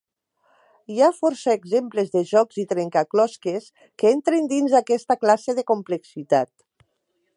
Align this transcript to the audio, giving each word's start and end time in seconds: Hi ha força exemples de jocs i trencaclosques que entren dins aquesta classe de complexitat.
Hi 0.93 1.01
ha 1.01 1.09
força 1.17 1.53
exemples 1.57 2.09
de 2.15 2.23
jocs 2.31 2.59
i 2.63 2.65
trencaclosques 2.71 3.69
que 4.03 4.15
entren 4.15 4.49
dins 4.55 4.75
aquesta 4.81 5.19
classe 5.25 5.57
de 5.61 5.67
complexitat. 5.75 6.53